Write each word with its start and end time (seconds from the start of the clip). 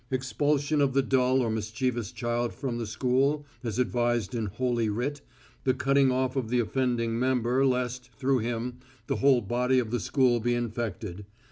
Expulsion 0.09 0.81
of 0.81 0.93
the 0.95 1.03
dull 1.03 1.41
or 1.43 1.51
mischievous 1.51 2.11
child 2.11 2.55
from 2.55 2.79
the 2.79 2.87
school 2.87 3.45
as 3.63 3.77
advised 3.77 4.33
in 4.33 4.47
Holy 4.47 4.89
Writ 4.89 5.21
the 5.63 5.75
cutting 5.75 6.09
off 6.11 6.35
of 6.35 6.49
the 6.49 6.57
offending 6.59 7.19
member 7.19 7.63
lest, 7.63 8.09
through 8.17 8.39
him, 8.39 8.79
the 9.05 9.17
whole 9.17 9.41
body 9.41 9.77
of 9.77 9.91
the 9.91 9.99
school 9.99 10.39
be 10.39 10.55
infected. 10.55 11.27